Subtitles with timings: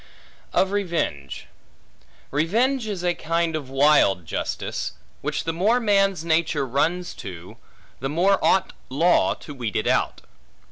[0.51, 1.45] Of Revenge
[2.31, 7.57] REVENGE is a kind of wild justice; which the more man's nature runs to,
[7.99, 10.21] the more ought law to weed it out.